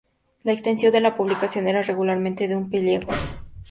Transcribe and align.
La 0.41 0.51
extensión 0.51 0.91
de 0.93 0.99
la 0.99 1.15
publicación 1.15 1.67
era 1.67 1.83
regularmente 1.83 2.47
de 2.47 2.55
un 2.55 2.63
solo 2.63 2.71
pliego. 2.71 3.11